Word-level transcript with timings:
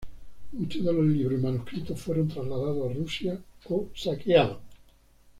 Muchos 0.53 0.83
de 0.83 0.93
los 0.93 1.05
libros 1.05 1.39
y 1.39 1.43
manuscritos 1.43 2.01
fueron 2.01 2.27
trasladados 2.27 2.89
a 2.89 2.93
Rusia 2.95 3.39
o 3.65 3.87
saqueados. 3.93 4.57